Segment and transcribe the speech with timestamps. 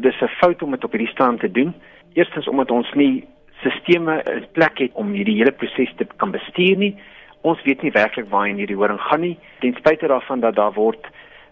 [0.00, 1.74] Dis 'n fout om dit op hierdie stadium te doen.
[2.12, 3.24] Eerstens omdat ons nie
[3.62, 6.96] sisteme in plek het om hierdie hele proses te kan bestuur nie.
[7.40, 9.38] Ons weet nie werklik waarheen hierdie horing gaan nie.
[9.60, 11.06] Ten spyte daarvan dat daar word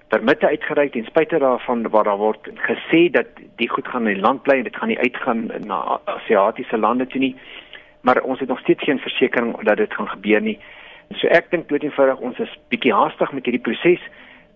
[0.09, 3.27] permitte uitgereik ten spyte daarvan waar daar word gesê dat
[3.57, 7.07] die goed gaan in die land bly en dit gaan nie uitgaan na Asiatiese lande
[7.07, 7.37] toe nie.
[8.01, 10.59] Maar ons het nog steeds geen versekering dat dit gaan gebeur nie.
[11.17, 14.01] So ek dink dood eenvoudig ons is bietjie haastig met hierdie proses.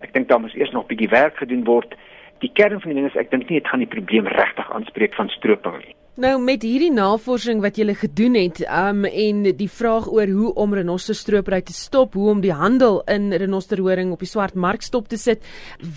[0.01, 1.95] Ek dink daar moet eers nog bietjie werk gedoen word.
[2.43, 5.13] Die kern van die ding is ek dink nie dit gaan die probleem regtig aanspreek
[5.15, 5.93] van stroping nie.
[6.21, 10.75] Nou met hierdie navorsing wat julle gedoen het, um en die vraag oor hoe om
[10.77, 15.17] renosterstropery te stop, hoe om die handel in renosterhoring op die swart mark stop te
[15.17, 15.41] sit,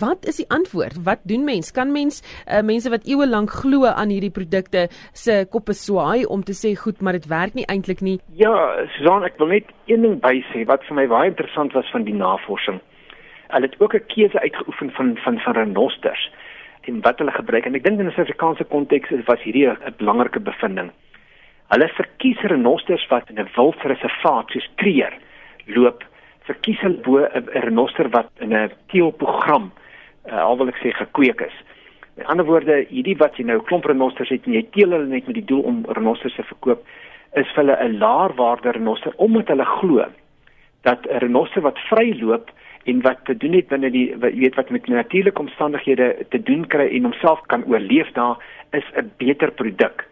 [0.01, 0.97] wat is die antwoord?
[1.05, 1.69] Wat doen mens?
[1.75, 6.41] Kan mens uh, mense wat eeue lank glo aan hierdie produkte se koppe swaai om
[6.41, 8.17] te sê goed, maar dit werk nie eintlik nie?
[8.41, 8.55] Ja,
[8.95, 12.07] Susan, ek wil net een ding by sê wat vir my baie interessant was van
[12.07, 12.81] die navorsing.
[13.47, 16.31] Hulle het ook 'n keuse uitgeoefen van van van renosters
[16.81, 20.39] en wat hulle gebruik en ek dink in 'n Suid-Afrikaanse konteks was hierdie 'n belangrike
[20.39, 20.91] bevinding.
[21.67, 25.13] Hulle verkies renosters wat in 'n wildreservaat soos Kreer
[25.65, 26.03] loop,
[26.47, 29.71] verkies hulle bo 'n renoster wat in 'n teelprogram
[30.25, 31.57] uh, al wil ek sê gekweek is.
[32.15, 35.27] Met ander woorde, hierdie wat jy nou klomp renosters het en jy teel hulle net
[35.27, 36.85] met die doel om renosters te verkoop,
[37.33, 40.05] is vir hulle 'n laer waarde renoster omdat hulle glo
[40.81, 42.51] dat 'n renoster wat vryloop
[42.87, 46.67] en wat te doen het binne die wat, weet wat met natuurlike omstandighede te doen
[46.67, 48.37] kry en homself kan oorleef daar
[48.71, 50.07] is 'n beter produk.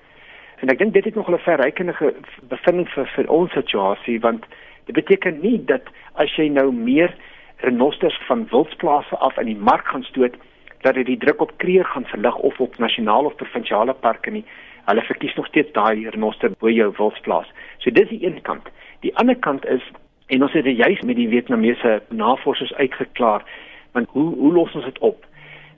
[0.59, 2.14] En ek dink dit het nog 'n verrykende
[2.50, 4.46] bevinding vir vir ons situasie want
[4.86, 5.81] dit beteken nie dat
[6.14, 7.16] as jy nou meer
[7.58, 10.36] renosters van wildsplase af in die mark gaan stoot
[10.81, 14.46] dat dit die druk op kreer gaan verlig of op nasionale of provinsiale parke nie.
[14.86, 17.48] Hulle verkies nog steeds daai renoster bo jou wildsplaas.
[17.78, 18.68] So dis die een kant.
[19.00, 19.81] Die ander kant is
[20.28, 23.44] En ons het dit juis met die Vietnamese navorsers uitgeklaar
[23.92, 25.26] want hoe hoe los ons dit op?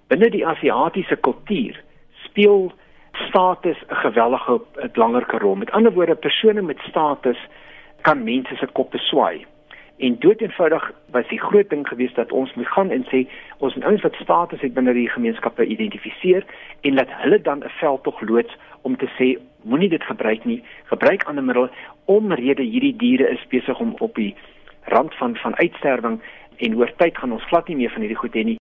[0.07, 1.83] Binne die Asiatiese kultuur
[2.23, 2.71] speel
[3.11, 4.61] status 'n geweldige
[4.93, 5.55] belangrike rol.
[5.55, 7.37] Met ander woorde, persone met status
[8.01, 9.45] kan mense se koppe swaai.
[9.97, 13.75] En dood eenvoudig was die groot ding geweest dat ons moet gaan en sê ons
[13.75, 16.45] moet ouens wat status het binne die gemeenskappe identifiseer
[16.81, 20.61] en laat hulle dan 'n veldtog loods om te sê moenie dit gebruik nie,
[20.91, 21.69] gebruik ander middele
[22.05, 24.33] omrede hierdie diere is besig om op die
[24.93, 26.21] rand van van uitsterwing
[26.57, 28.55] en oor tyd gaan ons glad nie meer van hierdie goed hê nie.